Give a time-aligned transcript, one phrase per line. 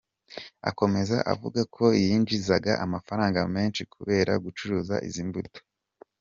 [0.69, 5.59] Akomeza avuga ko yinjizaga amafaranga menshi kubera gucuruza izi mbuto.